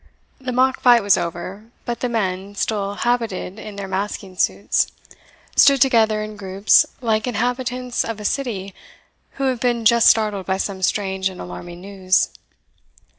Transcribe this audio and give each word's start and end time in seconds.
The 0.39 0.51
mock 0.51 0.79
fight 0.79 1.03
was 1.03 1.15
over, 1.15 1.65
but 1.85 1.99
the 1.99 2.09
men, 2.09 2.55
still 2.55 2.95
habited 2.95 3.59
in 3.59 3.75
their 3.75 3.87
masking 3.87 4.35
suits, 4.35 4.87
stood 5.55 5.79
together 5.79 6.23
in 6.23 6.37
groups, 6.37 6.87
like 7.01 7.25
the 7.25 7.29
inhabitants 7.29 8.03
of 8.03 8.19
a 8.19 8.25
city 8.25 8.73
who 9.33 9.43
have 9.43 9.59
been 9.59 9.85
just 9.85 10.07
startled 10.09 10.47
by 10.47 10.57
some 10.57 10.81
strange 10.81 11.29
and 11.29 11.39
alarming 11.39 11.81
news. 11.81 12.29